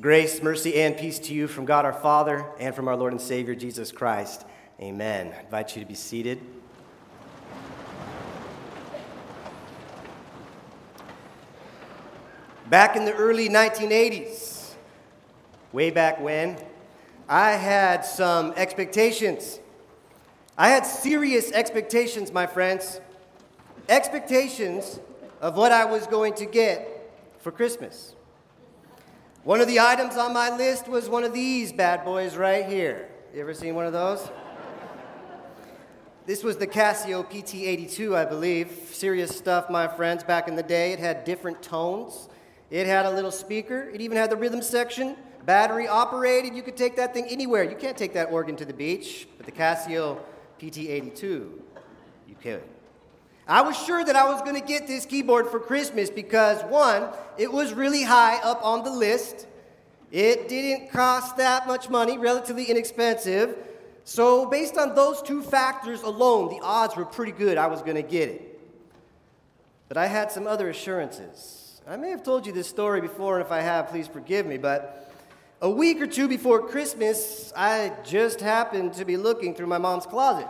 Grace, 0.00 0.40
mercy, 0.44 0.80
and 0.80 0.96
peace 0.96 1.18
to 1.18 1.34
you 1.34 1.48
from 1.48 1.64
God 1.64 1.84
our 1.84 1.92
Father 1.92 2.46
and 2.60 2.72
from 2.72 2.86
our 2.86 2.94
Lord 2.94 3.12
and 3.12 3.20
Savior 3.20 3.56
Jesus 3.56 3.90
Christ. 3.90 4.46
Amen. 4.80 5.34
I 5.36 5.40
invite 5.40 5.74
you 5.74 5.82
to 5.82 5.88
be 5.88 5.96
seated. 5.96 6.38
Back 12.70 12.94
in 12.94 13.06
the 13.06 13.12
early 13.12 13.48
1980s, 13.48 14.74
way 15.72 15.90
back 15.90 16.20
when, 16.20 16.56
I 17.28 17.52
had 17.52 18.04
some 18.04 18.52
expectations. 18.52 19.58
I 20.56 20.68
had 20.68 20.86
serious 20.86 21.50
expectations, 21.50 22.32
my 22.32 22.46
friends. 22.46 23.00
Expectations 23.88 25.00
of 25.40 25.56
what 25.56 25.72
I 25.72 25.86
was 25.86 26.06
going 26.06 26.34
to 26.34 26.46
get 26.46 27.10
for 27.40 27.50
Christmas. 27.50 28.14
One 29.48 29.62
of 29.62 29.66
the 29.66 29.80
items 29.80 30.18
on 30.18 30.34
my 30.34 30.54
list 30.54 30.88
was 30.88 31.08
one 31.08 31.24
of 31.24 31.32
these 31.32 31.72
bad 31.72 32.04
boys 32.04 32.36
right 32.36 32.66
here. 32.66 33.08
You 33.32 33.40
ever 33.40 33.54
seen 33.54 33.74
one 33.74 33.86
of 33.86 33.94
those? 33.94 34.30
This 36.26 36.44
was 36.44 36.58
the 36.58 36.66
Casio 36.66 37.24
PT82, 37.24 38.14
I 38.14 38.26
believe. 38.26 38.70
Serious 38.92 39.34
stuff, 39.34 39.70
my 39.70 39.88
friends, 39.88 40.22
back 40.22 40.48
in 40.48 40.54
the 40.54 40.62
day. 40.62 40.92
It 40.92 40.98
had 40.98 41.24
different 41.24 41.62
tones. 41.62 42.28
It 42.70 42.86
had 42.86 43.06
a 43.06 43.10
little 43.10 43.30
speaker. 43.30 43.88
It 43.88 44.02
even 44.02 44.18
had 44.18 44.28
the 44.28 44.36
rhythm 44.36 44.60
section. 44.60 45.16
Battery 45.46 45.88
operated. 45.88 46.54
You 46.54 46.62
could 46.62 46.76
take 46.76 46.96
that 46.96 47.14
thing 47.14 47.24
anywhere. 47.30 47.64
You 47.64 47.76
can't 47.76 47.96
take 47.96 48.12
that 48.12 48.30
organ 48.30 48.54
to 48.56 48.66
the 48.66 48.74
beach, 48.74 49.28
but 49.38 49.46
the 49.46 49.52
Casio 49.52 50.18
PT82, 50.60 51.22
you 51.22 52.36
could. 52.42 52.64
I 53.48 53.62
was 53.62 53.82
sure 53.82 54.04
that 54.04 54.14
I 54.14 54.30
was 54.30 54.42
going 54.42 54.60
to 54.60 54.66
get 54.66 54.86
this 54.86 55.06
keyboard 55.06 55.48
for 55.48 55.58
Christmas 55.58 56.10
because, 56.10 56.62
one, 56.64 57.08
it 57.38 57.50
was 57.50 57.72
really 57.72 58.02
high 58.02 58.36
up 58.42 58.62
on 58.62 58.84
the 58.84 58.90
list. 58.90 59.46
It 60.12 60.48
didn't 60.48 60.90
cost 60.90 61.38
that 61.38 61.66
much 61.66 61.88
money, 61.88 62.18
relatively 62.18 62.64
inexpensive. 62.64 63.56
So, 64.04 64.44
based 64.44 64.76
on 64.76 64.94
those 64.94 65.22
two 65.22 65.42
factors 65.42 66.02
alone, 66.02 66.50
the 66.50 66.60
odds 66.62 66.94
were 66.94 67.06
pretty 67.06 67.32
good 67.32 67.56
I 67.56 67.68
was 67.68 67.80
going 67.80 67.96
to 67.96 68.02
get 68.02 68.28
it. 68.28 68.60
But 69.88 69.96
I 69.96 70.06
had 70.06 70.30
some 70.30 70.46
other 70.46 70.68
assurances. 70.68 71.80
I 71.88 71.96
may 71.96 72.10
have 72.10 72.22
told 72.22 72.46
you 72.46 72.52
this 72.52 72.68
story 72.68 73.00
before, 73.00 73.38
and 73.38 73.46
if 73.46 73.50
I 73.50 73.60
have, 73.60 73.88
please 73.88 74.06
forgive 74.06 74.44
me. 74.44 74.58
But 74.58 75.10
a 75.62 75.70
week 75.70 76.02
or 76.02 76.06
two 76.06 76.28
before 76.28 76.68
Christmas, 76.68 77.50
I 77.56 77.94
just 78.04 78.42
happened 78.42 78.92
to 78.94 79.06
be 79.06 79.16
looking 79.16 79.54
through 79.54 79.68
my 79.68 79.78
mom's 79.78 80.04
closet. 80.04 80.48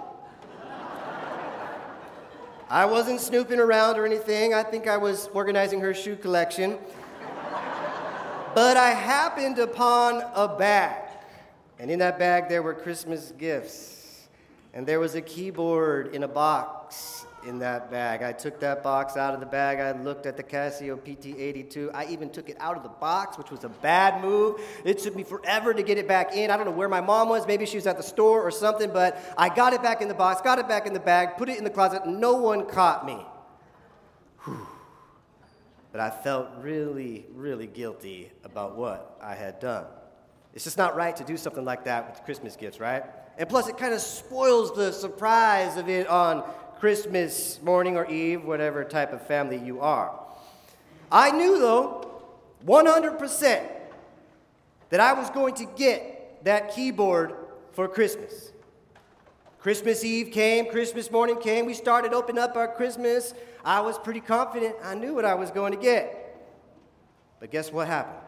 I 2.70 2.84
wasn't 2.84 3.20
snooping 3.20 3.60
around 3.60 3.96
or 3.96 4.04
anything. 4.04 4.52
I 4.52 4.62
think 4.62 4.86
I 4.86 4.98
was 4.98 5.30
organizing 5.32 5.80
her 5.80 5.94
shoe 5.94 6.16
collection. 6.16 6.76
but 8.54 8.76
I 8.76 8.90
happened 8.90 9.58
upon 9.58 10.22
a 10.34 10.48
bag. 10.48 11.08
And 11.78 11.90
in 11.90 11.98
that 12.00 12.18
bag, 12.18 12.50
there 12.50 12.62
were 12.62 12.74
Christmas 12.74 13.32
gifts. 13.38 14.28
And 14.74 14.86
there 14.86 15.00
was 15.00 15.14
a 15.14 15.22
keyboard 15.22 16.14
in 16.14 16.24
a 16.24 16.28
box 16.28 17.24
in 17.44 17.58
that 17.60 17.90
bag. 17.90 18.22
I 18.22 18.32
took 18.32 18.60
that 18.60 18.82
box 18.82 19.16
out 19.16 19.34
of 19.34 19.40
the 19.40 19.46
bag. 19.46 19.78
I 19.78 19.92
looked 20.00 20.26
at 20.26 20.36
the 20.36 20.42
Casio 20.42 20.98
PT82. 20.98 21.90
I 21.94 22.06
even 22.06 22.30
took 22.30 22.48
it 22.48 22.56
out 22.60 22.76
of 22.76 22.82
the 22.82 22.88
box, 22.88 23.38
which 23.38 23.50
was 23.50 23.64
a 23.64 23.68
bad 23.68 24.22
move. 24.22 24.60
It 24.84 24.98
took 24.98 25.14
me 25.14 25.22
forever 25.22 25.72
to 25.72 25.82
get 25.82 25.98
it 25.98 26.08
back 26.08 26.34
in. 26.34 26.50
I 26.50 26.56
don't 26.56 26.66
know 26.66 26.72
where 26.72 26.88
my 26.88 27.00
mom 27.00 27.28
was. 27.28 27.46
Maybe 27.46 27.66
she 27.66 27.76
was 27.76 27.86
at 27.86 27.96
the 27.96 28.02
store 28.02 28.42
or 28.42 28.50
something, 28.50 28.90
but 28.92 29.22
I 29.36 29.48
got 29.48 29.72
it 29.72 29.82
back 29.82 30.02
in 30.02 30.08
the 30.08 30.14
box, 30.14 30.40
got 30.42 30.58
it 30.58 30.68
back 30.68 30.86
in 30.86 30.92
the 30.92 31.00
bag, 31.00 31.36
put 31.36 31.48
it 31.48 31.58
in 31.58 31.64
the 31.64 31.70
closet. 31.70 32.06
No 32.06 32.34
one 32.34 32.66
caught 32.66 33.06
me. 33.06 33.18
Whew. 34.44 34.66
But 35.92 36.00
I 36.00 36.10
felt 36.10 36.48
really, 36.60 37.26
really 37.34 37.66
guilty 37.66 38.30
about 38.44 38.76
what 38.76 39.18
I 39.22 39.34
had 39.34 39.58
done. 39.58 39.86
It's 40.54 40.64
just 40.64 40.78
not 40.78 40.96
right 40.96 41.14
to 41.16 41.24
do 41.24 41.36
something 41.36 41.64
like 41.64 41.84
that 41.84 42.10
with 42.10 42.24
Christmas 42.24 42.56
gifts, 42.56 42.80
right? 42.80 43.04
And 43.38 43.48
plus, 43.48 43.68
it 43.68 43.78
kind 43.78 43.94
of 43.94 44.00
spoils 44.00 44.74
the 44.74 44.92
surprise 44.92 45.76
of 45.76 45.88
it 45.88 46.08
on 46.08 46.42
Christmas 46.80 47.60
morning 47.62 47.96
or 47.96 48.06
Eve, 48.06 48.44
whatever 48.44 48.84
type 48.84 49.12
of 49.12 49.26
family 49.26 49.58
you 49.58 49.80
are. 49.80 50.12
I 51.10 51.30
knew, 51.30 51.58
though, 51.58 52.22
100% 52.66 53.68
that 54.90 55.00
I 55.00 55.12
was 55.12 55.30
going 55.30 55.54
to 55.56 55.66
get 55.76 56.44
that 56.44 56.74
keyboard 56.74 57.34
for 57.72 57.88
Christmas. 57.88 58.52
Christmas 59.60 60.04
Eve 60.04 60.30
came, 60.30 60.66
Christmas 60.66 61.10
morning 61.10 61.38
came, 61.40 61.66
we 61.66 61.74
started 61.74 62.12
opening 62.12 62.42
up 62.42 62.56
our 62.56 62.68
Christmas. 62.68 63.34
I 63.64 63.80
was 63.80 63.98
pretty 63.98 64.20
confident 64.20 64.76
I 64.82 64.94
knew 64.94 65.14
what 65.14 65.24
I 65.24 65.34
was 65.34 65.50
going 65.50 65.72
to 65.72 65.78
get. 65.78 66.14
But 67.40 67.50
guess 67.50 67.72
what 67.72 67.88
happened? 67.88 68.24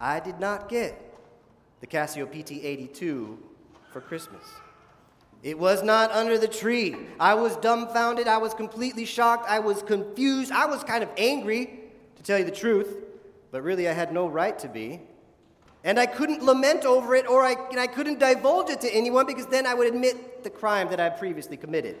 I 0.00 0.20
did 0.20 0.38
not 0.38 0.68
get 0.68 1.02
the 1.80 1.86
Casio 1.86 2.26
PT82 2.26 3.38
for 3.90 4.00
Christmas. 4.00 4.44
It 5.46 5.60
was 5.60 5.84
not 5.84 6.10
under 6.10 6.38
the 6.38 6.48
tree. 6.48 6.96
I 7.20 7.34
was 7.34 7.56
dumbfounded. 7.58 8.26
I 8.26 8.38
was 8.38 8.52
completely 8.52 9.04
shocked. 9.04 9.48
I 9.48 9.60
was 9.60 9.80
confused. 9.80 10.50
I 10.50 10.66
was 10.66 10.82
kind 10.82 11.04
of 11.04 11.08
angry, 11.16 11.84
to 12.16 12.22
tell 12.24 12.36
you 12.36 12.44
the 12.44 12.50
truth, 12.50 12.96
but 13.52 13.62
really 13.62 13.88
I 13.88 13.92
had 13.92 14.12
no 14.12 14.26
right 14.26 14.58
to 14.58 14.68
be. 14.68 15.02
And 15.84 16.00
I 16.00 16.06
couldn't 16.06 16.42
lament 16.42 16.84
over 16.84 17.14
it 17.14 17.28
or 17.28 17.44
I, 17.44 17.54
I 17.78 17.86
couldn't 17.86 18.18
divulge 18.18 18.70
it 18.70 18.80
to 18.80 18.92
anyone 18.92 19.24
because 19.24 19.46
then 19.46 19.68
I 19.68 19.74
would 19.74 19.86
admit 19.86 20.42
the 20.42 20.50
crime 20.50 20.88
that 20.88 20.98
I 20.98 21.10
previously 21.10 21.56
committed. 21.56 21.96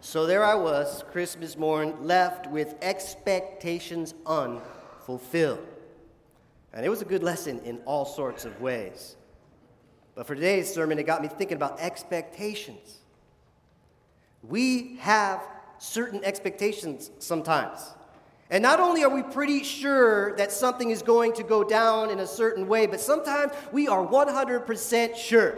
so 0.00 0.24
there 0.24 0.42
I 0.42 0.54
was, 0.54 1.04
Christmas 1.12 1.58
morn, 1.58 2.06
left 2.06 2.46
with 2.46 2.74
expectations 2.80 4.14
unfulfilled. 4.24 5.66
And 6.72 6.86
it 6.86 6.88
was 6.88 7.02
a 7.02 7.04
good 7.04 7.22
lesson 7.22 7.60
in 7.66 7.80
all 7.84 8.06
sorts 8.06 8.46
of 8.46 8.58
ways. 8.62 9.16
But 10.18 10.26
for 10.26 10.34
today's 10.34 10.74
sermon, 10.74 10.98
it 10.98 11.04
got 11.06 11.22
me 11.22 11.28
thinking 11.28 11.54
about 11.54 11.78
expectations. 11.78 12.96
We 14.42 14.96
have 14.96 15.40
certain 15.78 16.24
expectations 16.24 17.12
sometimes. 17.20 17.78
And 18.50 18.60
not 18.60 18.80
only 18.80 19.04
are 19.04 19.10
we 19.10 19.22
pretty 19.22 19.62
sure 19.62 20.34
that 20.34 20.50
something 20.50 20.90
is 20.90 21.02
going 21.02 21.34
to 21.34 21.44
go 21.44 21.62
down 21.62 22.10
in 22.10 22.18
a 22.18 22.26
certain 22.26 22.66
way, 22.66 22.86
but 22.86 23.00
sometimes 23.00 23.52
we 23.70 23.86
are 23.86 24.04
100% 24.04 25.14
sure. 25.14 25.56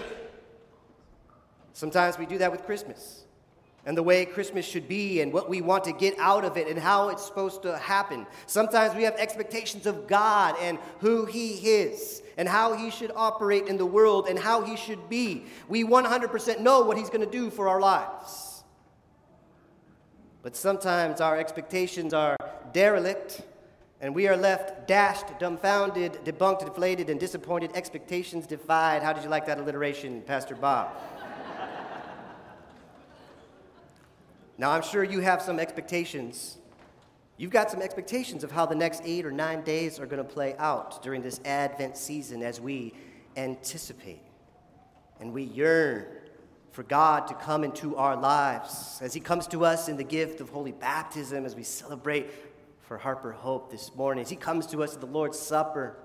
Sometimes 1.72 2.18
we 2.18 2.26
do 2.26 2.36
that 2.36 2.52
with 2.52 2.66
Christmas 2.66 3.24
and 3.90 3.98
the 3.98 4.02
way 4.04 4.24
Christmas 4.24 4.64
should 4.64 4.86
be 4.86 5.20
and 5.20 5.32
what 5.32 5.50
we 5.50 5.60
want 5.60 5.82
to 5.82 5.92
get 5.92 6.16
out 6.20 6.44
of 6.44 6.56
it 6.56 6.68
and 6.68 6.78
how 6.78 7.08
it's 7.08 7.26
supposed 7.26 7.60
to 7.62 7.76
happen. 7.76 8.24
Sometimes 8.46 8.94
we 8.94 9.02
have 9.02 9.16
expectations 9.16 9.84
of 9.84 10.06
God 10.06 10.54
and 10.60 10.78
who 11.00 11.24
He 11.24 11.54
is 11.54 12.22
and 12.36 12.48
how 12.48 12.74
He 12.74 12.92
should 12.92 13.10
operate 13.16 13.66
in 13.66 13.78
the 13.78 13.84
world 13.84 14.28
and 14.28 14.38
how 14.38 14.62
He 14.62 14.76
should 14.76 15.08
be. 15.08 15.44
We 15.68 15.82
100% 15.82 16.60
know 16.60 16.82
what 16.82 16.98
He's 16.98 17.10
going 17.10 17.28
to 17.28 17.30
do 17.32 17.50
for 17.50 17.68
our 17.68 17.80
lives. 17.80 18.62
But 20.44 20.54
sometimes 20.54 21.20
our 21.20 21.36
expectations 21.36 22.14
are 22.14 22.36
derelict 22.72 23.42
and 24.00 24.14
we 24.14 24.28
are 24.28 24.36
left 24.36 24.86
dashed, 24.86 25.36
dumbfounded, 25.40 26.20
debunked, 26.24 26.64
deflated, 26.64 27.10
and 27.10 27.18
disappointed, 27.18 27.72
expectations 27.74 28.46
defied. 28.46 29.02
How 29.02 29.12
did 29.12 29.24
you 29.24 29.30
like 29.30 29.46
that 29.46 29.58
alliteration, 29.58 30.22
Pastor 30.22 30.54
Bob? 30.54 30.96
Now, 34.60 34.72
I'm 34.72 34.82
sure 34.82 35.02
you 35.02 35.20
have 35.20 35.40
some 35.40 35.58
expectations. 35.58 36.58
You've 37.38 37.50
got 37.50 37.70
some 37.70 37.80
expectations 37.80 38.44
of 38.44 38.50
how 38.50 38.66
the 38.66 38.74
next 38.74 39.00
eight 39.06 39.24
or 39.24 39.32
nine 39.32 39.62
days 39.62 39.98
are 39.98 40.04
going 40.04 40.22
to 40.22 40.32
play 40.32 40.54
out 40.58 41.02
during 41.02 41.22
this 41.22 41.40
Advent 41.46 41.96
season 41.96 42.42
as 42.42 42.60
we 42.60 42.92
anticipate 43.38 44.20
and 45.18 45.32
we 45.32 45.44
yearn 45.44 46.04
for 46.72 46.82
God 46.82 47.26
to 47.28 47.34
come 47.34 47.64
into 47.64 47.96
our 47.96 48.14
lives 48.14 48.98
as 49.00 49.14
He 49.14 49.20
comes 49.20 49.46
to 49.46 49.64
us 49.64 49.88
in 49.88 49.96
the 49.96 50.04
gift 50.04 50.42
of 50.42 50.50
holy 50.50 50.72
baptism, 50.72 51.46
as 51.46 51.56
we 51.56 51.62
celebrate 51.62 52.30
for 52.82 52.98
Harper 52.98 53.32
Hope 53.32 53.70
this 53.70 53.94
morning, 53.94 54.20
as 54.20 54.28
He 54.28 54.36
comes 54.36 54.66
to 54.66 54.82
us 54.82 54.92
at 54.92 55.00
the 55.00 55.06
Lord's 55.06 55.38
Supper, 55.38 55.96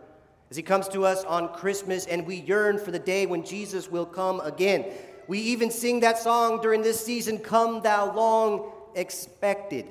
as 0.49 0.55
He 0.55 0.63
comes 0.63 0.87
to 0.87 1.05
us 1.05 1.25
on 1.25 1.53
Christmas, 1.53 2.05
and 2.05 2.25
we 2.25 2.37
yearn 2.37 2.77
for 2.77 2.91
the 2.91 2.99
day 2.99 3.25
when 3.25 3.43
Jesus 3.43 3.91
will 3.91 4.05
come 4.05 4.39
again. 4.39 4.93
We 5.27 5.39
even 5.39 5.71
sing 5.71 6.01
that 6.01 6.19
song 6.19 6.61
during 6.61 6.81
this 6.81 7.03
season, 7.03 7.39
Come 7.39 7.81
Thou 7.81 8.15
Long 8.15 8.71
Expected 8.95 9.87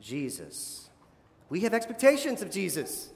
Jesus. 0.00 0.88
We 1.48 1.60
have 1.60 1.74
expectations 1.74 2.42
of 2.42 2.50
Jesus. 2.50 3.10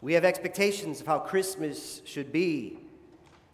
We 0.00 0.14
have 0.14 0.24
expectations 0.24 1.00
of 1.00 1.06
how 1.06 1.20
Christmas 1.20 2.02
should 2.04 2.32
be. 2.32 2.78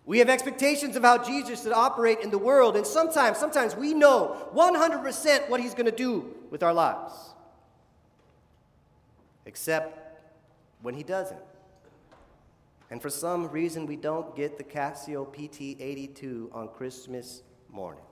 We 0.06 0.18
have 0.20 0.30
expectations 0.30 0.96
of 0.96 1.02
how 1.02 1.22
Jesus 1.22 1.62
should 1.62 1.72
operate 1.72 2.20
in 2.20 2.30
the 2.30 2.38
world. 2.38 2.76
And 2.76 2.86
sometimes, 2.86 3.36
sometimes 3.36 3.76
we 3.76 3.92
know 3.92 4.48
100% 4.54 5.50
what 5.50 5.60
he's 5.60 5.74
going 5.74 5.86
to 5.86 5.92
do 5.92 6.34
with 6.50 6.62
our 6.62 6.72
lives. 6.72 7.12
Except 9.44 10.24
when 10.80 10.94
he 10.94 11.02
doesn't. 11.02 11.40
And 12.90 13.02
for 13.02 13.10
some 13.10 13.48
reason, 13.48 13.86
we 13.86 13.96
don't 13.96 14.34
get 14.34 14.56
the 14.56 14.64
Casio 14.64 15.26
PT82 15.34 16.54
on 16.54 16.68
Christmas 16.68 17.42
morning. 17.70 18.02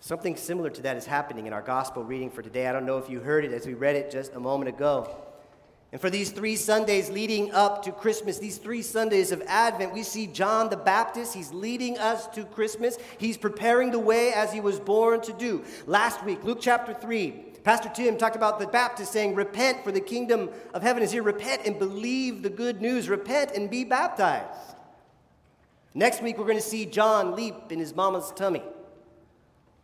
Something 0.00 0.36
similar 0.36 0.70
to 0.70 0.82
that 0.82 0.96
is 0.96 1.06
happening 1.06 1.46
in 1.46 1.52
our 1.52 1.62
gospel 1.62 2.02
reading 2.02 2.30
for 2.30 2.42
today. 2.42 2.66
I 2.66 2.72
don't 2.72 2.86
know 2.86 2.98
if 2.98 3.10
you 3.10 3.20
heard 3.20 3.44
it 3.44 3.52
as 3.52 3.66
we 3.66 3.74
read 3.74 3.96
it 3.96 4.10
just 4.10 4.34
a 4.34 4.40
moment 4.40 4.68
ago. 4.68 5.14
And 5.92 6.00
for 6.00 6.08
these 6.08 6.30
three 6.30 6.54
Sundays 6.54 7.10
leading 7.10 7.52
up 7.52 7.82
to 7.82 7.92
Christmas, 7.92 8.38
these 8.38 8.58
three 8.58 8.80
Sundays 8.80 9.32
of 9.32 9.42
Advent, 9.46 9.92
we 9.92 10.04
see 10.04 10.26
John 10.28 10.70
the 10.70 10.76
Baptist. 10.76 11.34
He's 11.34 11.52
leading 11.52 11.98
us 11.98 12.28
to 12.28 12.44
Christmas. 12.44 12.96
He's 13.18 13.36
preparing 13.36 13.90
the 13.90 13.98
way 13.98 14.32
as 14.32 14.52
he 14.52 14.60
was 14.60 14.78
born 14.78 15.20
to 15.22 15.32
do. 15.32 15.64
Last 15.86 16.24
week, 16.24 16.44
Luke 16.44 16.58
chapter 16.60 16.94
3, 16.94 17.44
Pastor 17.62 17.90
Tim 17.94 18.16
talked 18.16 18.36
about 18.36 18.58
the 18.58 18.66
Baptist 18.66 19.12
saying, 19.12 19.34
Repent, 19.34 19.84
for 19.84 19.92
the 19.92 20.00
kingdom 20.00 20.50
of 20.72 20.82
heaven 20.82 21.02
is 21.02 21.12
here. 21.12 21.22
Repent 21.22 21.62
and 21.66 21.78
believe 21.78 22.42
the 22.42 22.50
good 22.50 22.80
news. 22.80 23.08
Repent 23.08 23.52
and 23.52 23.68
be 23.68 23.84
baptized. 23.84 24.76
Next 25.94 26.22
week, 26.22 26.38
we're 26.38 26.44
going 26.44 26.56
to 26.56 26.62
see 26.62 26.86
John 26.86 27.34
leap 27.34 27.54
in 27.70 27.78
his 27.78 27.94
mama's 27.94 28.32
tummy. 28.34 28.62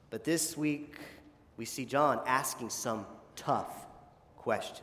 But 0.09 0.25
this 0.25 0.57
week, 0.57 0.97
we 1.57 1.65
see 1.65 1.85
John 1.85 2.21
asking 2.27 2.71
some 2.71 3.07
tough 3.35 3.87
questions. 4.37 4.83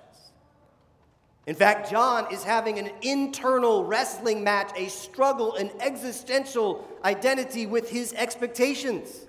In 1.45 1.55
fact, 1.55 1.89
John 1.89 2.31
is 2.31 2.43
having 2.43 2.79
an 2.79 2.89
internal 3.01 3.83
wrestling 3.83 4.43
match, 4.43 4.71
a 4.77 4.87
struggle, 4.89 5.55
an 5.55 5.71
existential 5.79 6.87
identity 7.03 7.65
with 7.65 7.89
his 7.89 8.13
expectations. 8.13 9.25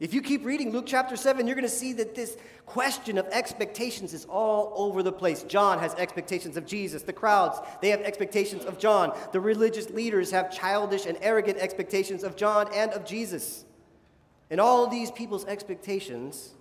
If 0.00 0.14
you 0.14 0.22
keep 0.22 0.46
reading 0.46 0.72
Luke 0.72 0.86
chapter 0.86 1.14
7, 1.14 1.46
you're 1.46 1.54
going 1.54 1.68
to 1.68 1.68
see 1.68 1.92
that 1.92 2.14
this 2.14 2.38
question 2.64 3.18
of 3.18 3.26
expectations 3.26 4.14
is 4.14 4.24
all 4.24 4.72
over 4.74 5.02
the 5.02 5.12
place. 5.12 5.42
John 5.42 5.78
has 5.78 5.94
expectations 5.96 6.56
of 6.56 6.64
Jesus. 6.64 7.02
The 7.02 7.12
crowds, 7.12 7.60
they 7.82 7.90
have 7.90 8.00
expectations 8.00 8.64
of 8.64 8.78
John. 8.78 9.14
The 9.32 9.40
religious 9.40 9.90
leaders 9.90 10.30
have 10.30 10.50
childish 10.50 11.04
and 11.04 11.18
arrogant 11.20 11.58
expectations 11.58 12.24
of 12.24 12.34
John 12.34 12.68
and 12.72 12.92
of 12.92 13.04
Jesus. 13.04 13.66
And 14.48 14.58
all 14.58 14.86
these 14.86 15.10
people's 15.10 15.44
expectations 15.44 16.54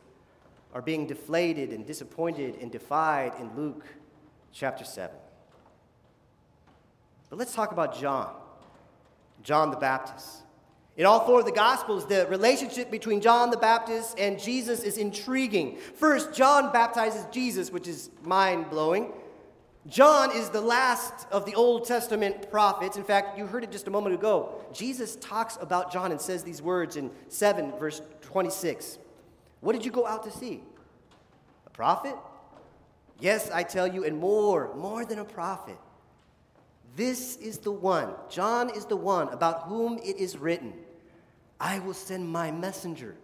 are 0.73 0.81
being 0.81 1.07
deflated 1.07 1.69
and 1.69 1.85
disappointed 1.85 2.57
and 2.61 2.69
defied 2.69 3.31
in 3.39 3.55
Luke 3.55 3.85
chapter 4.51 4.83
7. 4.83 5.15
But 7.29 7.39
let's 7.39 7.55
talk 7.55 7.71
about 7.71 7.97
John, 7.97 8.35
John 9.43 9.71
the 9.71 9.77
Baptist. 9.77 10.43
In 10.99 11.05
all 11.05 11.25
four 11.25 11.39
of 11.39 11.45
the 11.45 11.53
Gospels, 11.53 12.05
the 12.05 12.27
relationship 12.27 12.91
between 12.91 13.21
John 13.21 13.51
the 13.51 13.57
Baptist 13.57 14.19
and 14.19 14.37
Jesus 14.37 14.81
is 14.81 14.97
intriguing. 14.97 15.77
First, 15.77 16.33
John 16.33 16.73
baptizes 16.73 17.25
Jesus, 17.31 17.71
which 17.71 17.87
is 17.87 18.09
mind 18.21 18.69
blowing. 18.69 19.13
John 19.87 20.35
is 20.35 20.49
the 20.49 20.59
last 20.59 21.25
of 21.31 21.45
the 21.45 21.55
Old 21.55 21.85
Testament 21.85 22.51
prophets. 22.51 22.97
In 22.97 23.05
fact, 23.05 23.37
you 23.37 23.45
heard 23.45 23.63
it 23.63 23.71
just 23.71 23.87
a 23.87 23.89
moment 23.89 24.13
ago. 24.13 24.61
Jesus 24.73 25.15
talks 25.15 25.57
about 25.61 25.89
John 25.89 26.11
and 26.11 26.19
says 26.19 26.43
these 26.43 26.61
words 26.61 26.97
in 26.97 27.11
7, 27.29 27.71
verse 27.79 28.01
26. 28.19 28.97
What 29.61 29.71
did 29.71 29.85
you 29.85 29.91
go 29.91 30.05
out 30.05 30.23
to 30.25 30.31
see? 30.31 30.59
A 31.65 31.69
prophet? 31.69 32.15
Yes, 33.21 33.49
I 33.51 33.63
tell 33.63 33.87
you, 33.87 34.03
and 34.03 34.17
more, 34.17 34.75
more 34.75 35.05
than 35.05 35.19
a 35.19 35.25
prophet. 35.25 35.77
This 36.97 37.37
is 37.37 37.59
the 37.59 37.71
one, 37.71 38.15
John 38.29 38.69
is 38.75 38.83
the 38.83 38.97
one 38.97 39.29
about 39.29 39.63
whom 39.63 39.97
it 39.99 40.17
is 40.17 40.37
written 40.37 40.73
I 41.59 41.79
will 41.79 41.93
send 41.93 42.29
my 42.29 42.51
messenger 42.51 43.15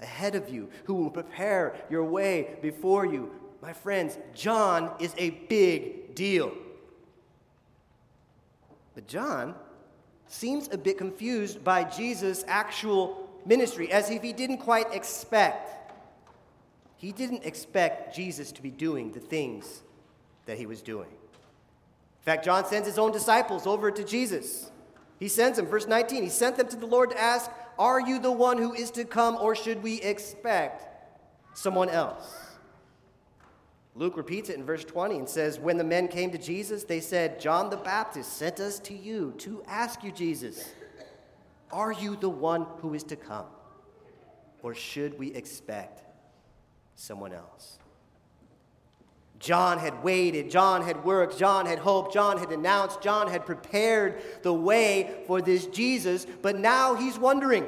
ahead 0.00 0.34
of 0.34 0.48
you 0.48 0.70
who 0.84 0.94
will 0.94 1.10
prepare 1.10 1.76
your 1.90 2.04
way 2.04 2.56
before 2.62 3.06
you. 3.06 3.30
My 3.62 3.72
friends, 3.72 4.18
John 4.34 4.92
is 4.98 5.14
a 5.18 5.30
big 5.30 6.14
deal. 6.14 6.52
But 8.94 9.06
John 9.06 9.54
seems 10.26 10.68
a 10.72 10.78
bit 10.78 10.98
confused 10.98 11.62
by 11.64 11.84
Jesus' 11.84 12.44
actual 12.46 13.28
ministry, 13.44 13.90
as 13.90 14.10
if 14.10 14.22
he 14.22 14.32
didn't 14.32 14.58
quite 14.58 14.92
expect. 14.92 15.92
He 16.96 17.12
didn't 17.12 17.44
expect 17.44 18.14
Jesus 18.14 18.52
to 18.52 18.62
be 18.62 18.70
doing 18.70 19.12
the 19.12 19.20
things 19.20 19.82
that 20.46 20.58
he 20.58 20.66
was 20.66 20.82
doing. 20.82 21.08
In 21.08 22.24
fact, 22.24 22.44
John 22.44 22.66
sends 22.66 22.86
his 22.86 22.98
own 22.98 23.12
disciples 23.12 23.66
over 23.66 23.90
to 23.90 24.04
Jesus. 24.04 24.70
He 25.18 25.28
sends 25.28 25.56
them, 25.56 25.66
verse 25.66 25.86
19, 25.86 26.22
he 26.22 26.28
sent 26.28 26.56
them 26.56 26.68
to 26.68 26.76
the 26.76 26.86
Lord 26.86 27.10
to 27.10 27.20
ask, 27.20 27.50
Are 27.80 27.98
you 27.98 28.18
the 28.18 28.30
one 28.30 28.58
who 28.58 28.74
is 28.74 28.90
to 28.90 29.06
come, 29.06 29.36
or 29.36 29.54
should 29.54 29.82
we 29.82 30.02
expect 30.02 30.86
someone 31.54 31.88
else? 31.88 32.30
Luke 33.94 34.18
repeats 34.18 34.50
it 34.50 34.56
in 34.56 34.64
verse 34.66 34.84
20 34.84 35.16
and 35.16 35.26
says, 35.26 35.58
When 35.58 35.78
the 35.78 35.84
men 35.84 36.06
came 36.06 36.30
to 36.32 36.36
Jesus, 36.36 36.84
they 36.84 37.00
said, 37.00 37.40
John 37.40 37.70
the 37.70 37.78
Baptist 37.78 38.34
sent 38.34 38.60
us 38.60 38.78
to 38.80 38.94
you 38.94 39.32
to 39.38 39.62
ask 39.66 40.04
you, 40.04 40.12
Jesus, 40.12 40.68
are 41.72 41.90
you 41.90 42.16
the 42.16 42.28
one 42.28 42.66
who 42.82 42.92
is 42.92 43.02
to 43.04 43.16
come? 43.16 43.46
Or 44.62 44.74
should 44.74 45.18
we 45.18 45.32
expect 45.32 46.02
someone 46.96 47.32
else? 47.32 47.78
John 49.40 49.78
had 49.78 50.04
waited, 50.04 50.50
John 50.50 50.82
had 50.82 51.02
worked, 51.02 51.38
John 51.38 51.64
had 51.64 51.78
hoped, 51.78 52.12
John 52.12 52.36
had 52.38 52.52
announced, 52.52 53.00
John 53.00 53.26
had 53.26 53.46
prepared 53.46 54.22
the 54.42 54.52
way 54.52 55.24
for 55.26 55.40
this 55.40 55.66
Jesus, 55.66 56.26
but 56.42 56.56
now 56.58 56.94
he's 56.94 57.18
wondering. 57.18 57.66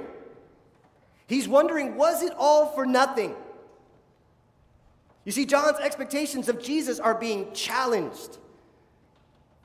He's 1.26 1.48
wondering, 1.48 1.96
was 1.96 2.22
it 2.22 2.34
all 2.38 2.66
for 2.66 2.84
nothing? 2.84 3.34
You 5.24 5.32
see, 5.32 5.46
John's 5.46 5.78
expectations 5.78 6.50
of 6.50 6.62
Jesus 6.62 7.00
are 7.00 7.14
being 7.14 7.54
challenged. 7.54 8.36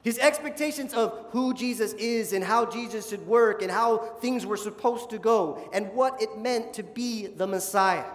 His 0.02 0.18
expectations 0.20 0.94
of 0.94 1.26
who 1.32 1.54
Jesus 1.54 1.92
is 1.94 2.32
and 2.32 2.42
how 2.42 2.66
Jesus 2.66 3.10
should 3.10 3.28
work 3.28 3.62
and 3.62 3.70
how 3.70 3.98
things 4.22 4.46
were 4.46 4.56
supposed 4.56 5.10
to 5.10 5.18
go 5.18 5.70
and 5.74 5.92
what 5.92 6.22
it 6.22 6.38
meant 6.38 6.74
to 6.76 6.84
be 6.84 7.28
the 7.28 7.48
Messiah. 7.48 8.06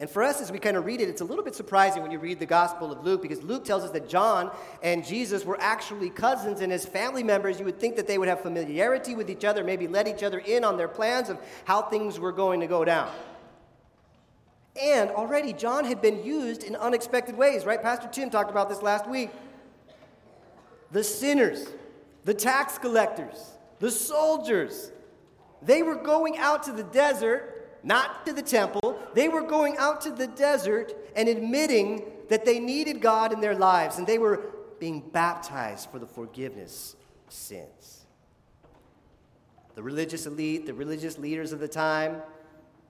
And 0.00 0.08
for 0.08 0.22
us, 0.22 0.40
as 0.40 0.50
we 0.50 0.58
kind 0.58 0.78
of 0.78 0.86
read 0.86 1.02
it, 1.02 1.10
it's 1.10 1.20
a 1.20 1.24
little 1.26 1.44
bit 1.44 1.54
surprising 1.54 2.02
when 2.02 2.10
you 2.10 2.18
read 2.18 2.38
the 2.38 2.46
Gospel 2.46 2.90
of 2.90 3.04
Luke 3.04 3.20
because 3.20 3.42
Luke 3.42 3.66
tells 3.66 3.84
us 3.84 3.90
that 3.90 4.08
John 4.08 4.50
and 4.82 5.04
Jesus 5.04 5.44
were 5.44 5.60
actually 5.60 6.08
cousins, 6.08 6.62
and 6.62 6.72
as 6.72 6.86
family 6.86 7.22
members, 7.22 7.58
you 7.58 7.66
would 7.66 7.78
think 7.78 7.96
that 7.96 8.06
they 8.06 8.16
would 8.16 8.26
have 8.26 8.40
familiarity 8.40 9.14
with 9.14 9.28
each 9.28 9.44
other, 9.44 9.62
maybe 9.62 9.86
let 9.86 10.08
each 10.08 10.22
other 10.22 10.38
in 10.38 10.64
on 10.64 10.78
their 10.78 10.88
plans 10.88 11.28
of 11.28 11.38
how 11.66 11.82
things 11.82 12.18
were 12.18 12.32
going 12.32 12.60
to 12.60 12.66
go 12.66 12.82
down. 12.82 13.12
And 14.80 15.10
already, 15.10 15.52
John 15.52 15.84
had 15.84 16.00
been 16.00 16.24
used 16.24 16.62
in 16.62 16.76
unexpected 16.76 17.36
ways, 17.36 17.66
right? 17.66 17.82
Pastor 17.82 18.08
Tim 18.10 18.30
talked 18.30 18.50
about 18.50 18.70
this 18.70 18.80
last 18.80 19.06
week. 19.06 19.28
The 20.92 21.04
sinners, 21.04 21.66
the 22.24 22.32
tax 22.32 22.78
collectors, 22.78 23.50
the 23.80 23.90
soldiers, 23.90 24.92
they 25.60 25.82
were 25.82 25.96
going 25.96 26.38
out 26.38 26.62
to 26.62 26.72
the 26.72 26.84
desert, 26.84 27.49
not 27.82 28.26
to 28.26 28.32
the 28.32 28.42
temple. 28.42 28.98
They 29.14 29.28
were 29.28 29.42
going 29.42 29.76
out 29.78 30.00
to 30.02 30.10
the 30.10 30.26
desert 30.26 30.94
and 31.16 31.28
admitting 31.28 32.04
that 32.28 32.44
they 32.44 32.60
needed 32.60 33.00
God 33.00 33.32
in 33.32 33.40
their 33.40 33.54
lives, 33.54 33.98
and 33.98 34.06
they 34.06 34.18
were 34.18 34.40
being 34.78 35.00
baptized 35.00 35.90
for 35.90 35.98
the 35.98 36.06
forgiveness 36.06 36.96
of 37.26 37.32
sins. 37.32 38.06
The 39.74 39.82
religious 39.82 40.26
elite, 40.26 40.66
the 40.66 40.74
religious 40.74 41.18
leaders 41.18 41.52
of 41.52 41.60
the 41.60 41.68
time, 41.68 42.22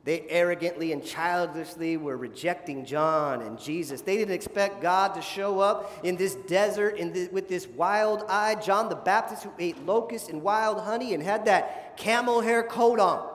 they 0.03 0.25
arrogantly 0.31 0.93
and 0.93 1.05
childishly 1.05 1.99
were 1.99 2.17
rejecting 2.17 2.87
John 2.87 3.43
and 3.43 3.59
Jesus. 3.59 4.00
They 4.00 4.17
didn't 4.17 4.35
expect 4.35 4.81
God 4.81 5.14
to 5.14 5.21
show 5.21 5.61
up 5.61 5.93
in 6.03 6.17
this 6.17 6.37
desert 6.37 6.97
in 6.97 7.29
with 7.33 7.49
this 7.49 7.67
wild 7.69 8.25
eyed 8.26 8.62
John 8.62 8.88
the 8.88 8.97
Baptist 8.97 9.45
who 9.45 9.53
ate 9.59 9.85
locusts 9.85 10.31
and 10.31 10.43
wild 10.43 10.81
honey 10.81 11.12
and 11.12 11.23
had 11.23 11.45
that 11.45 11.99
camel 11.99 12.41
hair 12.41 12.62
coat 12.62 12.99
on. 12.99 13.30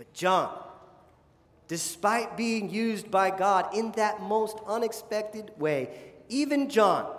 But 0.00 0.14
John, 0.14 0.58
despite 1.68 2.34
being 2.34 2.70
used 2.70 3.10
by 3.10 3.28
God 3.28 3.76
in 3.76 3.92
that 3.92 4.22
most 4.22 4.56
unexpected 4.66 5.50
way, 5.58 5.90
even 6.30 6.70
John, 6.70 7.14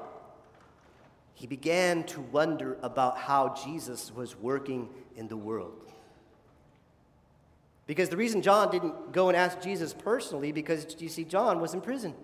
he 1.35 1.45
began 1.45 2.03
to 2.05 2.21
wonder 2.21 2.79
about 2.81 3.19
how 3.19 3.53
Jesus 3.63 4.11
was 4.11 4.35
working 4.35 4.89
in 5.15 5.27
the 5.27 5.37
world. 5.37 5.91
Because 7.85 8.09
the 8.09 8.17
reason 8.17 8.41
John 8.41 8.71
didn't 8.71 9.11
go 9.11 9.27
and 9.27 9.37
ask 9.37 9.61
Jesus 9.61 9.93
personally, 9.93 10.51
because 10.51 10.95
you 10.97 11.09
see, 11.09 11.23
John 11.23 11.59
was 11.61 11.75
in 11.75 11.81
prison. 11.81 12.15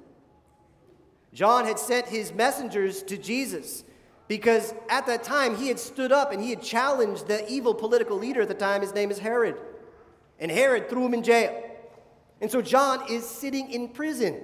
John 1.35 1.65
had 1.65 1.77
sent 1.77 2.07
his 2.07 2.33
messengers 2.33 3.03
to 3.03 3.15
Jesus 3.19 3.83
because 4.27 4.73
at 4.89 5.05
that 5.05 5.23
time 5.23 5.55
he 5.55 5.67
had 5.67 5.77
stood 5.77 6.11
up 6.11 6.31
and 6.31 6.41
he 6.41 6.49
had 6.49 6.63
challenged 6.63 7.27
the 7.27 7.47
evil 7.47 7.75
political 7.75 8.17
leader 8.17 8.41
at 8.41 8.47
the 8.47 8.55
time. 8.55 8.81
His 8.81 8.95
name 8.95 9.11
is 9.11 9.19
Herod. 9.19 9.55
And 10.39 10.51
Herod 10.51 10.89
threw 10.89 11.05
him 11.05 11.13
in 11.13 11.23
jail. 11.23 11.63
And 12.41 12.51
so 12.51 12.61
John 12.61 13.09
is 13.09 13.25
sitting 13.25 13.71
in 13.71 13.89
prison. 13.89 14.43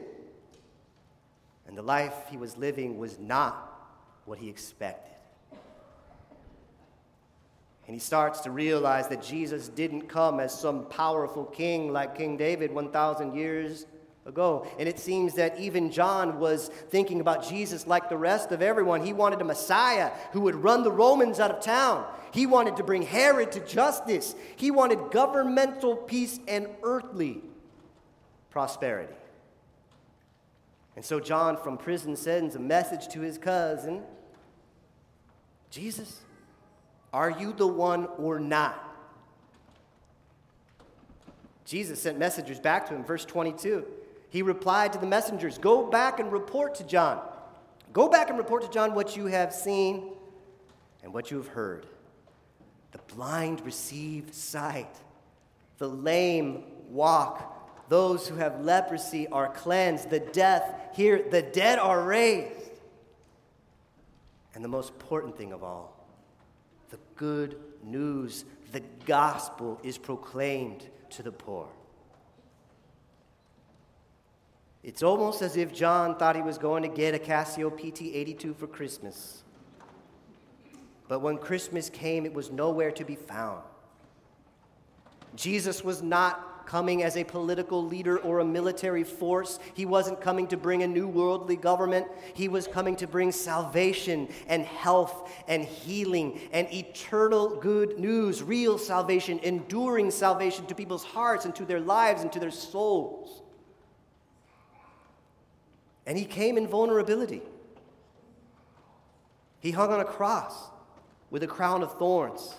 And 1.67 1.77
the 1.77 1.81
life 1.81 2.13
he 2.29 2.37
was 2.37 2.57
living 2.57 2.97
was 2.97 3.19
not 3.19 3.69
what 4.25 4.39
he 4.39 4.49
expected. 4.49 5.13
And 7.85 7.93
he 7.93 7.99
starts 7.99 8.39
to 8.41 8.51
realize 8.51 9.09
that 9.09 9.21
Jesus 9.21 9.67
didn't 9.67 10.03
come 10.03 10.39
as 10.39 10.57
some 10.57 10.85
powerful 10.85 11.43
king 11.43 11.91
like 11.91 12.15
King 12.15 12.37
David 12.37 12.71
1,000 12.71 13.35
years 13.35 13.85
ago. 14.25 14.67
And 14.79 14.87
it 14.87 14.99
seems 14.99 15.33
that 15.35 15.59
even 15.59 15.91
John 15.91 16.39
was 16.39 16.69
thinking 16.89 17.19
about 17.19 17.47
Jesus 17.47 17.85
like 17.87 18.09
the 18.09 18.17
rest 18.17 18.51
of 18.51 18.61
everyone. 18.61 19.05
He 19.05 19.13
wanted 19.13 19.41
a 19.41 19.45
Messiah 19.45 20.11
who 20.31 20.41
would 20.41 20.55
run 20.55 20.83
the 20.83 20.91
Romans 20.91 21.39
out 21.39 21.51
of 21.51 21.63
town. 21.63 22.05
He 22.31 22.45
wanted 22.45 22.77
to 22.77 22.83
bring 22.83 23.01
Herod 23.01 23.51
to 23.53 23.59
justice. 23.59 24.35
He 24.55 24.71
wanted 24.71 25.11
governmental 25.11 25.95
peace 25.95 26.39
and 26.47 26.67
earthly 26.83 27.41
prosperity. 28.49 29.13
And 30.95 31.03
so 31.03 31.19
John 31.19 31.57
from 31.57 31.77
prison 31.77 32.15
sends 32.15 32.55
a 32.55 32.59
message 32.59 33.07
to 33.09 33.21
his 33.21 33.37
cousin 33.37 34.03
Jesus, 35.71 36.21
are 37.11 37.31
you 37.31 37.51
the 37.51 37.65
one 37.65 38.07
or 38.19 38.39
not? 38.39 38.95
Jesus 41.65 41.99
sent 41.99 42.19
messengers 42.19 42.59
back 42.59 42.87
to 42.89 42.93
him, 42.93 43.03
verse 43.03 43.25
22. 43.25 43.83
He 44.33 44.41
replied 44.41 44.93
to 44.93 44.99
the 44.99 45.05
messengers, 45.05 45.59
Go 45.59 45.85
back 45.85 46.19
and 46.19 46.31
report 46.31 46.73
to 46.75 46.83
John. 46.83 47.21
Go 47.93 48.09
back 48.09 48.29
and 48.29 48.37
report 48.39 48.63
to 48.63 48.69
John 48.71 48.95
what 48.95 49.15
you 49.15 49.27
have 49.27 49.53
seen 49.53 50.09
and 51.03 51.13
what 51.13 51.29
you 51.29 51.37
have 51.37 51.49
heard. 51.49 51.85
The 52.93 53.13
blind 53.13 53.63
receive 53.63 54.33
sight, 54.33 54.89
the 55.77 55.87
lame 55.87 56.63
walk, 56.89 57.87
those 57.89 58.27
who 58.27 58.37
have 58.37 58.59
leprosy 58.61 59.27
are 59.27 59.49
cleansed, 59.49 60.09
the 60.09 60.21
deaf 60.21 60.63
hear, 60.95 61.23
the 61.29 61.43
dead 61.43 61.77
are 61.77 62.01
raised. 62.01 62.71
And 64.55 64.63
the 64.63 64.69
most 64.69 64.93
important 64.93 65.37
thing 65.37 65.53
of 65.53 65.63
all, 65.63 66.07
the 66.89 66.97
good 67.17 67.55
news, 67.83 68.45
the 68.71 68.81
gospel 69.05 69.79
is 69.83 69.99
proclaimed 69.99 70.89
to 71.11 71.21
the 71.21 71.31
poor. 71.31 71.67
It's 74.83 75.01
almost 75.01 75.41
as 75.41 75.55
if 75.55 75.73
John 75.73 76.17
thought 76.17 76.35
he 76.35 76.41
was 76.41 76.57
going 76.57 76.83
to 76.83 76.89
get 76.89 77.15
a 77.15 77.19
Casio 77.19 77.71
PT82 77.71 78.55
for 78.55 78.67
Christmas. 78.67 79.43
But 81.07 81.19
when 81.19 81.37
Christmas 81.37 81.89
came, 81.89 82.25
it 82.25 82.33
was 82.33 82.51
nowhere 82.51 82.91
to 82.91 83.05
be 83.05 83.15
found. 83.15 83.61
Jesus 85.35 85.83
was 85.83 86.01
not 86.01 86.53
coming 86.65 87.03
as 87.03 87.17
a 87.17 87.23
political 87.23 87.85
leader 87.85 88.17
or 88.19 88.39
a 88.39 88.45
military 88.45 89.03
force. 89.03 89.59
He 89.73 89.85
wasn't 89.85 90.21
coming 90.21 90.47
to 90.47 90.57
bring 90.57 90.83
a 90.83 90.87
new 90.87 91.07
worldly 91.07 91.55
government. 91.55 92.07
He 92.33 92.47
was 92.47 92.67
coming 92.67 92.95
to 92.97 93.07
bring 93.07 93.31
salvation 93.31 94.27
and 94.47 94.65
health 94.65 95.31
and 95.47 95.63
healing 95.63 96.39
and 96.51 96.71
eternal 96.73 97.57
good 97.57 97.99
news, 97.99 98.43
real 98.43 98.77
salvation, 98.77 99.39
enduring 99.39 100.11
salvation 100.11 100.65
to 100.65 100.75
people's 100.75 101.03
hearts 101.03 101.45
and 101.45 101.55
to 101.55 101.65
their 101.65 101.81
lives 101.81 102.21
and 102.21 102.31
to 102.33 102.39
their 102.39 102.51
souls. 102.51 103.42
And 106.05 106.17
he 106.17 106.25
came 106.25 106.57
in 106.57 106.67
vulnerability. 106.67 107.41
He 109.59 109.71
hung 109.71 109.91
on 109.93 109.99
a 109.99 110.05
cross 110.05 110.53
with 111.29 111.43
a 111.43 111.47
crown 111.47 111.81
of 111.81 111.97
thorns. 111.97 112.53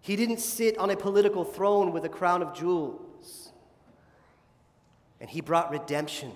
He 0.00 0.16
didn't 0.16 0.40
sit 0.40 0.78
on 0.78 0.90
a 0.90 0.96
political 0.96 1.44
throne 1.44 1.92
with 1.92 2.04
a 2.04 2.08
crown 2.08 2.42
of 2.42 2.54
jewels. 2.54 3.52
And 5.20 5.28
he 5.30 5.40
brought 5.40 5.70
redemption 5.70 6.32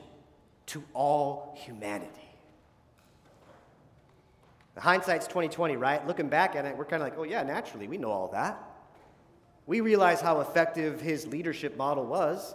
to 0.67 0.85
all 0.95 1.55
humanity. 1.57 2.11
The 4.75 4.83
hindsight's 4.83 5.27
2020, 5.27 5.77
right? 5.77 6.07
Looking 6.07 6.29
back 6.29 6.55
at 6.55 6.67
it, 6.67 6.77
we're 6.77 6.85
kind 6.85 7.03
of 7.03 7.09
like, 7.09 7.19
oh 7.19 7.23
yeah, 7.25 7.43
naturally, 7.43 7.89
we 7.89 7.97
know 7.97 8.11
all 8.11 8.29
that. 8.29 8.63
We 9.67 9.81
realize 9.81 10.21
how 10.21 10.41
effective 10.41 11.01
his 11.01 11.27
leadership 11.27 11.77
model 11.77 12.05
was. 12.05 12.55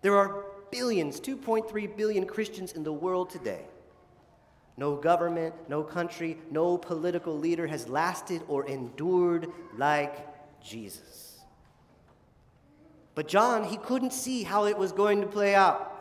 There 0.00 0.16
are 0.16 0.46
billions, 0.74 1.20
2.3 1.20 1.96
billion 1.96 2.26
Christians 2.26 2.72
in 2.72 2.82
the 2.82 2.92
world 2.92 3.30
today. 3.30 3.62
No 4.76 4.96
government, 4.96 5.54
no 5.68 5.84
country, 5.84 6.36
no 6.50 6.76
political 6.76 7.38
leader 7.38 7.68
has 7.68 7.88
lasted 7.88 8.42
or 8.48 8.66
endured 8.66 9.46
like 9.76 10.26
Jesus. 10.60 11.38
But 13.14 13.28
John, 13.28 13.62
he 13.62 13.76
couldn't 13.76 14.12
see 14.12 14.42
how 14.42 14.64
it 14.64 14.76
was 14.76 14.90
going 14.90 15.20
to 15.20 15.28
play 15.28 15.54
out. 15.54 15.92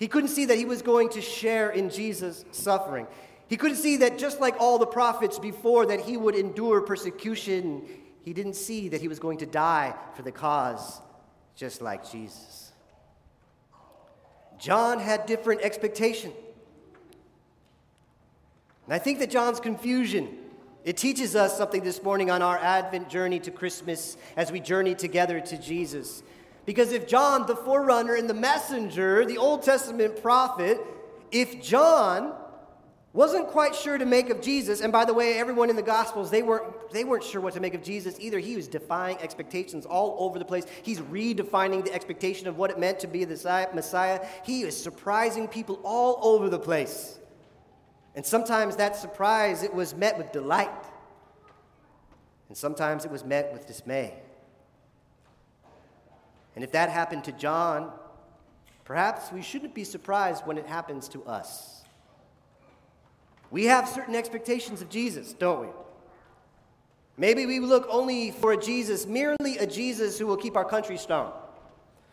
He 0.00 0.08
couldn't 0.08 0.30
see 0.30 0.46
that 0.46 0.58
he 0.58 0.64
was 0.64 0.82
going 0.82 1.10
to 1.10 1.20
share 1.20 1.70
in 1.70 1.90
Jesus' 1.90 2.44
suffering. 2.50 3.06
He 3.46 3.56
couldn't 3.56 3.76
see 3.76 3.98
that 3.98 4.18
just 4.18 4.40
like 4.40 4.56
all 4.58 4.78
the 4.78 4.86
prophets 4.86 5.38
before 5.38 5.86
that 5.86 6.00
he 6.00 6.16
would 6.16 6.34
endure 6.34 6.80
persecution. 6.80 7.86
He 8.22 8.32
didn't 8.32 8.54
see 8.54 8.88
that 8.88 9.00
he 9.00 9.06
was 9.06 9.20
going 9.20 9.38
to 9.38 9.46
die 9.46 9.94
for 10.16 10.22
the 10.22 10.32
cause 10.32 11.00
just 11.54 11.80
like 11.82 12.10
Jesus. 12.10 12.69
John 14.60 15.00
had 15.00 15.26
different 15.26 15.62
expectation. 15.62 16.32
And 18.84 18.94
I 18.94 18.98
think 18.98 19.18
that 19.18 19.30
John's 19.30 19.58
confusion 19.58 20.36
it 20.82 20.96
teaches 20.96 21.36
us 21.36 21.58
something 21.58 21.84
this 21.84 22.02
morning 22.02 22.30
on 22.30 22.40
our 22.40 22.56
Advent 22.56 23.10
journey 23.10 23.38
to 23.40 23.50
Christmas 23.50 24.16
as 24.34 24.50
we 24.50 24.60
journey 24.60 24.94
together 24.94 25.38
to 25.38 25.58
Jesus. 25.58 26.22
Because 26.64 26.92
if 26.92 27.06
John, 27.06 27.46
the 27.46 27.54
forerunner 27.54 28.14
and 28.14 28.30
the 28.30 28.34
messenger, 28.34 29.26
the 29.26 29.36
Old 29.36 29.62
Testament 29.62 30.22
prophet, 30.22 30.80
if 31.30 31.62
John 31.62 32.32
wasn't 33.12 33.48
quite 33.48 33.74
sure 33.74 33.98
to 33.98 34.06
make 34.06 34.30
of 34.30 34.40
Jesus. 34.40 34.80
And 34.80 34.92
by 34.92 35.04
the 35.04 35.12
way, 35.12 35.36
everyone 35.36 35.68
in 35.68 35.74
the 35.74 35.82
Gospels, 35.82 36.30
they 36.30 36.42
weren't, 36.42 36.90
they 36.92 37.02
weren't 37.02 37.24
sure 37.24 37.40
what 37.40 37.54
to 37.54 37.60
make 37.60 37.74
of 37.74 37.82
Jesus 37.82 38.16
either. 38.20 38.38
He 38.38 38.54
was 38.54 38.68
defying 38.68 39.18
expectations 39.18 39.84
all 39.84 40.16
over 40.20 40.38
the 40.38 40.44
place. 40.44 40.64
He's 40.82 41.00
redefining 41.00 41.84
the 41.84 41.92
expectation 41.92 42.46
of 42.46 42.56
what 42.56 42.70
it 42.70 42.78
meant 42.78 43.00
to 43.00 43.08
be 43.08 43.24
the 43.24 43.68
Messiah. 43.74 44.24
He 44.44 44.62
is 44.62 44.80
surprising 44.80 45.48
people 45.48 45.80
all 45.82 46.18
over 46.22 46.48
the 46.48 46.58
place. 46.58 47.18
And 48.14 48.24
sometimes 48.24 48.76
that 48.76 48.94
surprise, 48.94 49.64
it 49.64 49.74
was 49.74 49.94
met 49.94 50.16
with 50.16 50.30
delight. 50.30 50.70
And 52.48 52.56
sometimes 52.56 53.04
it 53.04 53.10
was 53.10 53.24
met 53.24 53.52
with 53.52 53.66
dismay. 53.66 54.14
And 56.54 56.62
if 56.62 56.72
that 56.72 56.90
happened 56.90 57.24
to 57.24 57.32
John, 57.32 57.92
perhaps 58.84 59.32
we 59.32 59.42
shouldn't 59.42 59.74
be 59.74 59.84
surprised 59.84 60.46
when 60.46 60.58
it 60.58 60.66
happens 60.66 61.08
to 61.08 61.24
us. 61.24 61.79
We 63.50 63.64
have 63.64 63.88
certain 63.88 64.14
expectations 64.14 64.80
of 64.80 64.88
Jesus, 64.88 65.32
don't 65.32 65.60
we? 65.60 65.66
Maybe 67.16 67.46
we 67.46 67.60
look 67.60 67.86
only 67.90 68.30
for 68.30 68.52
a 68.52 68.56
Jesus, 68.56 69.06
merely 69.06 69.58
a 69.58 69.66
Jesus 69.66 70.18
who 70.18 70.26
will 70.26 70.36
keep 70.36 70.56
our 70.56 70.64
country 70.64 70.96
strong. 70.96 71.32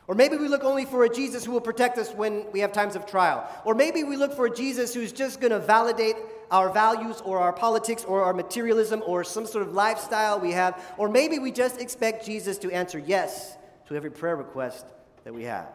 Or 0.07 0.15
maybe 0.15 0.37
we 0.37 0.47
look 0.47 0.63
only 0.63 0.85
for 0.85 1.03
a 1.03 1.09
Jesus 1.09 1.45
who 1.45 1.51
will 1.51 1.61
protect 1.61 1.97
us 1.97 2.13
when 2.13 2.49
we 2.51 2.61
have 2.61 2.71
times 2.71 2.95
of 2.95 3.05
trial. 3.05 3.47
Or 3.65 3.75
maybe 3.75 4.03
we 4.03 4.15
look 4.15 4.33
for 4.33 4.45
a 4.45 4.53
Jesus 4.53 4.93
who's 4.93 5.11
just 5.11 5.41
going 5.41 5.51
to 5.51 5.59
validate 5.59 6.15
our 6.49 6.69
values 6.69 7.21
or 7.21 7.39
our 7.39 7.51
politics 7.51 8.05
or 8.05 8.23
our 8.23 8.33
materialism 8.33 9.03
or 9.05 9.23
some 9.25 9.45
sort 9.45 9.67
of 9.67 9.73
lifestyle 9.73 10.39
we 10.39 10.51
have. 10.51 10.81
Or 10.97 11.09
maybe 11.09 11.39
we 11.39 11.51
just 11.51 11.81
expect 11.81 12.25
Jesus 12.25 12.57
to 12.59 12.71
answer 12.71 12.99
yes 12.99 13.57
to 13.87 13.95
every 13.95 14.11
prayer 14.11 14.37
request 14.37 14.85
that 15.25 15.33
we 15.33 15.43
have. 15.43 15.67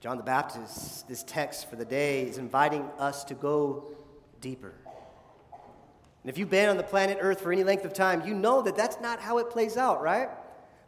John 0.00 0.16
the 0.16 0.22
Baptist, 0.22 1.08
this 1.08 1.24
text 1.24 1.68
for 1.68 1.74
the 1.74 1.84
day, 1.84 2.22
is 2.22 2.38
inviting 2.38 2.82
us 2.98 3.24
to 3.24 3.34
go 3.34 3.84
deeper. 4.40 4.74
And 6.22 6.30
if 6.30 6.38
you've 6.38 6.50
been 6.50 6.68
on 6.68 6.76
the 6.76 6.84
planet 6.84 7.18
Earth 7.20 7.40
for 7.40 7.52
any 7.52 7.64
length 7.64 7.84
of 7.84 7.92
time, 7.92 8.26
you 8.26 8.34
know 8.34 8.62
that 8.62 8.76
that's 8.76 9.00
not 9.00 9.18
how 9.18 9.38
it 9.38 9.50
plays 9.50 9.76
out, 9.76 10.00
right? 10.00 10.28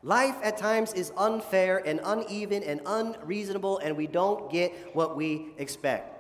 Life 0.03 0.37
at 0.43 0.57
times 0.57 0.93
is 0.93 1.13
unfair 1.17 1.79
and 1.85 2.01
uneven 2.05 2.63
and 2.63 2.81
unreasonable, 2.87 3.79
and 3.79 3.97
we 3.97 4.07
don't 4.07 4.51
get 4.51 4.95
what 4.95 5.17
we 5.17 5.49
expect. 5.59 6.19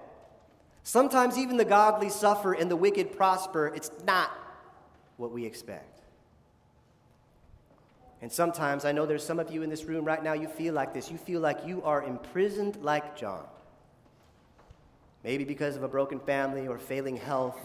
Sometimes 0.83 1.39
even 1.39 1.57
the 1.57 1.65
godly 1.65 2.09
suffer 2.09 2.53
and 2.53 2.71
the 2.71 2.77
wicked 2.77 3.17
prosper. 3.17 3.69
It's 3.75 3.91
not 4.05 4.31
what 5.17 5.31
we 5.31 5.45
expect. 5.45 5.90
And 8.23 8.31
sometimes 8.31 8.85
I 8.85 8.93
know 8.93 9.07
there's 9.07 9.25
some 9.25 9.39
of 9.39 9.51
you 9.51 9.63
in 9.63 9.71
this 9.71 9.85
room 9.85 10.05
right 10.05 10.23
now, 10.23 10.35
you 10.35 10.49
feel 10.49 10.75
like 10.75 10.93
this. 10.93 11.11
You 11.11 11.17
feel 11.17 11.41
like 11.41 11.67
you 11.67 11.83
are 11.83 12.03
imprisoned 12.03 12.77
like 12.83 13.17
John. 13.17 13.45
Maybe 15.25 15.45
because 15.45 15.77
of 15.77 15.83
a 15.83 15.89
broken 15.89 16.21
family 16.21 16.67
or 16.69 16.79
failing 16.79 17.17
health 17.17 17.59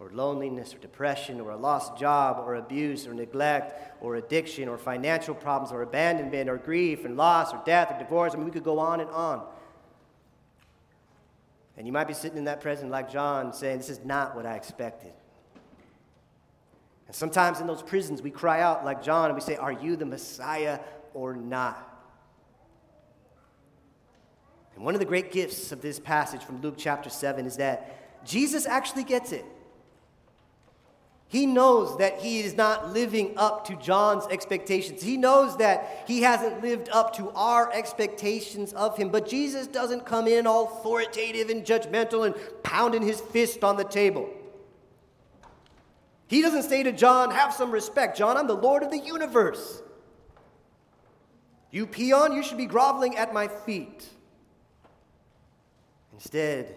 or 0.00 0.10
loneliness 0.12 0.74
or 0.74 0.78
depression 0.78 1.40
or 1.40 1.50
a 1.50 1.56
lost 1.56 1.96
job 1.96 2.42
or 2.44 2.56
abuse 2.56 3.06
or 3.06 3.14
neglect 3.14 4.02
or 4.02 4.16
addiction 4.16 4.68
or 4.68 4.76
financial 4.76 5.34
problems 5.34 5.72
or 5.72 5.82
abandonment 5.82 6.50
or 6.50 6.56
grief 6.58 7.04
and 7.04 7.16
loss 7.16 7.52
or 7.52 7.62
death 7.64 7.92
or 7.92 7.98
divorce. 7.98 8.34
I 8.34 8.36
mean, 8.36 8.44
we 8.44 8.50
could 8.50 8.64
go 8.64 8.78
on 8.78 9.00
and 9.00 9.10
on. 9.10 9.46
And 11.76 11.86
you 11.86 11.92
might 11.92 12.08
be 12.08 12.14
sitting 12.14 12.36
in 12.36 12.44
that 12.44 12.60
prison 12.60 12.90
like 12.90 13.10
John 13.10 13.52
saying, 13.52 13.78
This 13.78 13.88
is 13.88 14.04
not 14.04 14.36
what 14.36 14.44
I 14.44 14.56
expected. 14.56 15.12
And 17.12 17.16
sometimes 17.18 17.60
in 17.60 17.66
those 17.66 17.82
prisons, 17.82 18.22
we 18.22 18.30
cry 18.30 18.62
out 18.62 18.86
like 18.86 19.02
John 19.02 19.26
and 19.26 19.34
we 19.34 19.42
say, 19.42 19.56
Are 19.56 19.70
you 19.70 19.96
the 19.96 20.06
Messiah 20.06 20.80
or 21.12 21.36
not? 21.36 21.86
And 24.74 24.82
one 24.82 24.94
of 24.94 24.98
the 24.98 25.04
great 25.04 25.30
gifts 25.30 25.72
of 25.72 25.82
this 25.82 26.00
passage 26.00 26.42
from 26.42 26.62
Luke 26.62 26.76
chapter 26.78 27.10
7 27.10 27.44
is 27.44 27.58
that 27.58 28.24
Jesus 28.24 28.64
actually 28.64 29.04
gets 29.04 29.30
it. 29.30 29.44
He 31.28 31.44
knows 31.44 31.98
that 31.98 32.18
he 32.20 32.40
is 32.40 32.56
not 32.56 32.94
living 32.94 33.34
up 33.36 33.66
to 33.66 33.76
John's 33.76 34.24
expectations. 34.30 35.02
He 35.02 35.18
knows 35.18 35.58
that 35.58 36.04
he 36.08 36.22
hasn't 36.22 36.62
lived 36.62 36.88
up 36.88 37.14
to 37.16 37.28
our 37.32 37.70
expectations 37.74 38.72
of 38.72 38.96
him. 38.96 39.10
But 39.10 39.28
Jesus 39.28 39.66
doesn't 39.66 40.06
come 40.06 40.26
in 40.26 40.46
all 40.46 40.78
authoritative 40.78 41.50
and 41.50 41.62
judgmental 41.62 42.24
and 42.24 42.34
pounding 42.62 43.02
his 43.02 43.20
fist 43.20 43.62
on 43.62 43.76
the 43.76 43.84
table. 43.84 44.30
He 46.26 46.40
doesn't 46.42 46.64
say 46.64 46.82
to 46.82 46.92
John, 46.92 47.30
Have 47.30 47.52
some 47.52 47.70
respect. 47.70 48.16
John, 48.16 48.36
I'm 48.36 48.46
the 48.46 48.54
Lord 48.54 48.82
of 48.82 48.90
the 48.90 48.98
universe. 48.98 49.82
You 51.70 51.86
peon, 51.86 52.32
you 52.32 52.42
should 52.42 52.58
be 52.58 52.66
groveling 52.66 53.16
at 53.16 53.32
my 53.32 53.48
feet. 53.48 54.06
Instead, 56.12 56.74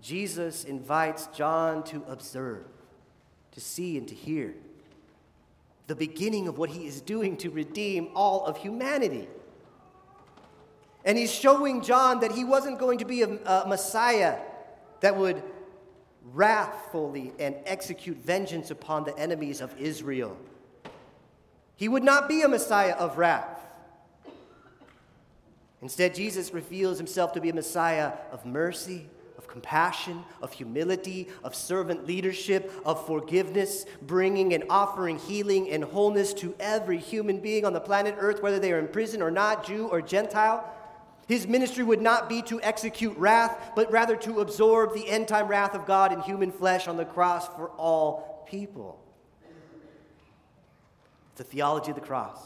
Jesus 0.00 0.64
invites 0.64 1.26
John 1.28 1.82
to 1.84 2.04
observe 2.08 2.64
to 3.52 3.60
see 3.60 3.98
and 3.98 4.08
to 4.08 4.14
hear. 4.14 4.54
The 5.86 5.94
beginning 5.94 6.48
of 6.48 6.58
what 6.58 6.70
he 6.70 6.86
is 6.86 7.00
doing 7.00 7.36
to 7.38 7.50
redeem 7.50 8.08
all 8.14 8.46
of 8.46 8.56
humanity. 8.56 9.28
And 11.04 11.18
he's 11.18 11.32
showing 11.32 11.82
John 11.82 12.20
that 12.20 12.32
he 12.32 12.44
wasn't 12.44 12.78
going 12.78 12.98
to 12.98 13.04
be 13.04 13.22
a, 13.22 13.28
a 13.28 13.66
Messiah 13.68 14.38
that 15.00 15.16
would 15.16 15.42
wrathfully 16.32 17.32
and 17.38 17.56
execute 17.64 18.16
vengeance 18.18 18.70
upon 18.70 19.04
the 19.04 19.16
enemies 19.18 19.60
of 19.60 19.74
Israel. 19.80 20.36
He 21.76 21.88
would 21.88 22.04
not 22.04 22.28
be 22.28 22.42
a 22.42 22.48
Messiah 22.48 22.94
of 22.94 23.18
wrath. 23.18 23.60
Instead, 25.80 26.14
Jesus 26.14 26.54
reveals 26.54 26.98
himself 26.98 27.32
to 27.32 27.40
be 27.40 27.50
a 27.50 27.54
Messiah 27.54 28.12
of 28.30 28.46
mercy 28.46 29.06
of 29.42 29.48
compassion, 29.48 30.24
of 30.40 30.52
humility, 30.52 31.28
of 31.42 31.52
servant 31.52 32.06
leadership, 32.06 32.72
of 32.84 33.04
forgiveness, 33.06 33.84
bringing 34.02 34.54
and 34.54 34.62
offering 34.70 35.18
healing 35.18 35.68
and 35.70 35.82
wholeness 35.82 36.32
to 36.32 36.54
every 36.60 36.98
human 36.98 37.40
being 37.40 37.64
on 37.64 37.72
the 37.72 37.80
planet 37.80 38.14
Earth, 38.18 38.40
whether 38.40 38.60
they 38.60 38.72
are 38.72 38.78
in 38.78 38.86
prison 38.86 39.20
or 39.20 39.32
not, 39.32 39.66
Jew 39.66 39.88
or 39.88 40.00
Gentile. 40.00 40.64
His 41.28 41.46
ministry 41.46 41.84
would 41.84 42.02
not 42.02 42.28
be 42.28 42.42
to 42.42 42.60
execute 42.62 43.16
wrath, 43.16 43.72
but 43.76 43.90
rather 43.90 44.16
to 44.16 44.40
absorb 44.40 44.94
the 44.94 45.08
end 45.08 45.28
time 45.28 45.48
wrath 45.48 45.74
of 45.74 45.86
God 45.86 46.12
in 46.12 46.20
human 46.20 46.50
flesh 46.50 46.88
on 46.88 46.96
the 46.96 47.04
cross 47.04 47.46
for 47.48 47.68
all 47.70 48.44
people. 48.48 48.98
It's 51.32 51.40
a 51.40 51.44
theology 51.44 51.90
of 51.90 51.94
the 51.94 52.02
cross. 52.02 52.38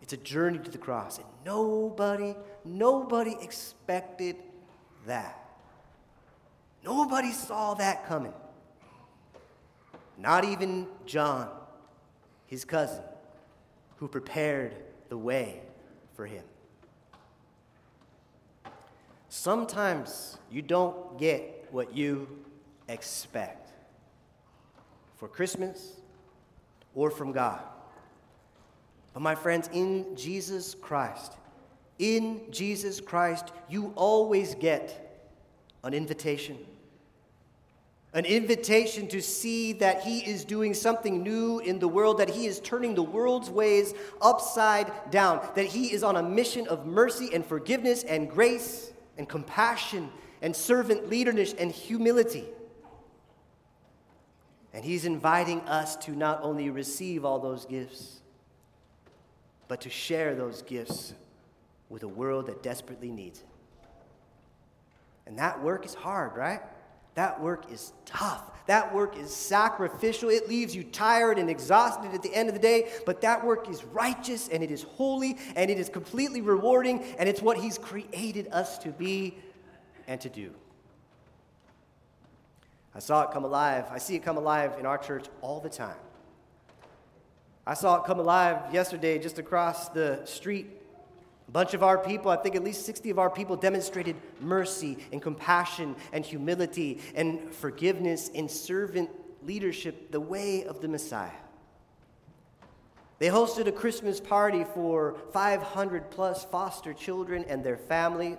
It's 0.00 0.12
a 0.12 0.16
journey 0.16 0.58
to 0.58 0.70
the 0.70 0.78
cross. 0.78 1.18
And 1.18 1.26
nobody, 1.44 2.34
nobody 2.64 3.36
expected 3.40 4.36
that. 5.06 5.38
Nobody 6.84 7.32
saw 7.32 7.74
that 7.74 8.06
coming. 8.06 8.32
Not 10.18 10.44
even 10.44 10.86
John, 11.06 11.48
his 12.46 12.64
cousin, 12.64 13.02
who 13.96 14.08
prepared 14.08 14.74
the 15.08 15.18
way 15.18 15.60
for 16.14 16.26
him. 16.26 16.44
Sometimes 19.34 20.36
you 20.50 20.60
don't 20.60 21.18
get 21.18 21.66
what 21.70 21.96
you 21.96 22.28
expect. 22.86 23.70
For 25.16 25.26
Christmas 25.26 25.96
or 26.94 27.10
from 27.10 27.32
God. 27.32 27.62
But, 29.14 29.20
my 29.20 29.34
friends, 29.34 29.70
in 29.72 30.14
Jesus 30.16 30.74
Christ, 30.74 31.32
in 31.98 32.42
Jesus 32.50 33.00
Christ, 33.00 33.52
you 33.70 33.94
always 33.96 34.54
get 34.54 35.24
an 35.82 35.94
invitation. 35.94 36.58
An 38.12 38.26
invitation 38.26 39.08
to 39.08 39.22
see 39.22 39.72
that 39.72 40.02
He 40.02 40.18
is 40.18 40.44
doing 40.44 40.74
something 40.74 41.22
new 41.22 41.58
in 41.60 41.78
the 41.78 41.88
world, 41.88 42.18
that 42.18 42.28
He 42.28 42.44
is 42.44 42.60
turning 42.60 42.94
the 42.94 43.02
world's 43.02 43.48
ways 43.48 43.94
upside 44.20 44.92
down, 45.10 45.40
that 45.54 45.64
He 45.64 45.90
is 45.90 46.02
on 46.02 46.16
a 46.16 46.22
mission 46.22 46.68
of 46.68 46.84
mercy 46.84 47.30
and 47.32 47.46
forgiveness 47.46 48.04
and 48.04 48.28
grace 48.28 48.91
and 49.22 49.28
compassion 49.28 50.10
and 50.42 50.54
servant 50.54 51.08
leadership 51.08 51.56
and 51.60 51.70
humility. 51.70 52.44
And 54.74 54.84
He's 54.84 55.04
inviting 55.04 55.60
us 55.60 55.94
to 55.98 56.10
not 56.10 56.40
only 56.42 56.70
receive 56.70 57.24
all 57.24 57.38
those 57.38 57.64
gifts, 57.64 58.20
but 59.68 59.80
to 59.82 59.90
share 59.90 60.34
those 60.34 60.62
gifts 60.62 61.14
with 61.88 62.02
a 62.02 62.08
world 62.08 62.46
that 62.46 62.64
desperately 62.64 63.12
needs 63.12 63.38
it. 63.38 63.46
And 65.26 65.38
that 65.38 65.62
work 65.62 65.86
is 65.86 65.94
hard, 65.94 66.36
right? 66.36 66.62
That 67.14 67.40
work 67.40 67.70
is 67.70 67.92
tough. 68.06 68.50
That 68.66 68.94
work 68.94 69.18
is 69.18 69.34
sacrificial. 69.34 70.30
It 70.30 70.48
leaves 70.48 70.74
you 70.74 70.84
tired 70.84 71.38
and 71.38 71.50
exhausted 71.50 72.14
at 72.14 72.22
the 72.22 72.34
end 72.34 72.48
of 72.48 72.54
the 72.54 72.60
day, 72.60 72.90
but 73.04 73.20
that 73.22 73.44
work 73.44 73.68
is 73.68 73.84
righteous 73.84 74.48
and 74.48 74.62
it 74.62 74.70
is 74.70 74.82
holy 74.82 75.36
and 75.56 75.70
it 75.70 75.78
is 75.78 75.88
completely 75.88 76.40
rewarding 76.40 77.02
and 77.18 77.28
it's 77.28 77.42
what 77.42 77.58
He's 77.58 77.76
created 77.76 78.48
us 78.52 78.78
to 78.78 78.90
be 78.90 79.36
and 80.06 80.20
to 80.20 80.28
do. 80.28 80.52
I 82.94 83.00
saw 83.00 83.22
it 83.22 83.32
come 83.32 83.44
alive. 83.44 83.86
I 83.90 83.98
see 83.98 84.14
it 84.14 84.22
come 84.22 84.36
alive 84.36 84.76
in 84.78 84.86
our 84.86 84.98
church 84.98 85.26
all 85.40 85.60
the 85.60 85.70
time. 85.70 85.96
I 87.66 87.74
saw 87.74 87.96
it 87.96 88.04
come 88.04 88.18
alive 88.18 88.72
yesterday 88.72 89.18
just 89.18 89.38
across 89.38 89.88
the 89.88 90.20
street 90.24 90.81
a 91.52 91.58
bunch 91.60 91.74
of 91.74 91.82
our 91.82 91.98
people, 91.98 92.30
I 92.30 92.36
think 92.36 92.56
at 92.56 92.64
least 92.64 92.86
60 92.86 93.10
of 93.10 93.18
our 93.18 93.28
people, 93.28 93.56
demonstrated 93.56 94.16
mercy 94.40 94.96
and 95.12 95.20
compassion 95.20 95.96
and 96.10 96.24
humility 96.24 96.98
and 97.14 97.52
forgiveness 97.52 98.30
and 98.34 98.50
servant 98.50 99.10
leadership 99.44 100.10
the 100.10 100.20
way 100.20 100.64
of 100.64 100.80
the 100.80 100.88
Messiah. 100.88 101.28
They 103.18 103.28
hosted 103.28 103.66
a 103.66 103.72
Christmas 103.72 104.18
party 104.18 104.64
for 104.72 105.14
500 105.34 106.10
plus 106.10 106.46
foster 106.46 106.94
children 106.94 107.44
and 107.46 107.62
their 107.62 107.76
families. 107.76 108.38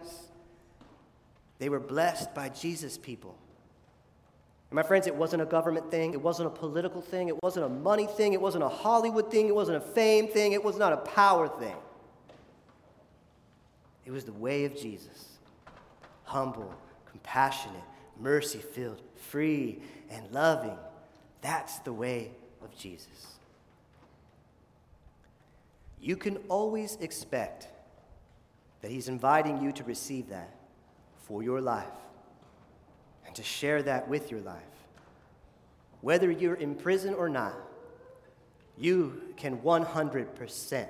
They 1.59 1.69
were 1.69 1.79
blessed 1.79 2.33
by 2.33 2.49
Jesus' 2.49 2.97
people. 2.97 3.37
And 4.71 4.75
my 4.75 4.81
friends, 4.81 5.05
it 5.05 5.15
wasn't 5.15 5.43
a 5.43 5.45
government 5.45 5.91
thing. 5.91 6.13
It 6.13 6.21
wasn't 6.21 6.47
a 6.47 6.49
political 6.49 7.01
thing. 7.01 7.27
It 7.27 7.35
wasn't 7.43 7.67
a 7.67 7.69
money 7.69 8.07
thing. 8.07 8.33
It 8.33 8.41
wasn't 8.41 8.63
a 8.63 8.69
Hollywood 8.69 9.29
thing. 9.29 9.49
It 9.49 9.53
wasn't 9.53 9.77
a 9.77 9.81
fame 9.81 10.29
thing. 10.29 10.53
It 10.53 10.63
was 10.63 10.79
not 10.79 10.93
a 10.93 10.97
power 10.97 11.47
thing. 11.47 11.75
It 14.05 14.11
was 14.11 14.25
the 14.25 14.33
way 14.33 14.65
of 14.65 14.75
Jesus 14.75 15.29
humble, 16.25 16.73
compassionate, 17.11 17.83
mercy 18.19 18.59
filled, 18.59 19.01
free, 19.15 19.79
and 20.09 20.31
loving. 20.31 20.77
That's 21.41 21.79
the 21.79 21.93
way 21.93 22.31
of 22.63 22.75
Jesus. 22.75 23.35
You 26.01 26.17
can 26.17 26.37
always 26.49 26.97
expect 27.01 27.67
that 28.81 28.89
He's 28.89 29.07
inviting 29.07 29.61
you 29.61 29.71
to 29.73 29.83
receive 29.83 30.29
that 30.29 30.55
for 31.23 31.43
your 31.43 31.61
life 31.61 31.85
and 33.25 33.35
to 33.35 33.43
share 33.43 33.81
that 33.83 34.07
with 34.07 34.31
your 34.31 34.41
life. 34.41 34.57
Whether 36.01 36.31
you're 36.31 36.55
in 36.55 36.75
prison 36.75 37.13
or 37.13 37.29
not, 37.29 37.55
you 38.77 39.21
can 39.37 39.57
100% 39.59 40.87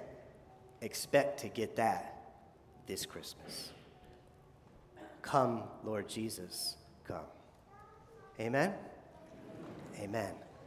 expect 0.81 1.41
to 1.41 1.49
get 1.49 1.75
that 1.75 2.12
this 2.87 3.05
Christmas. 3.05 3.71
Come, 5.21 5.63
Lord 5.83 6.07
Jesus, 6.09 6.77
come. 7.05 7.25
Amen? 8.39 8.73
Amen. 9.99 10.33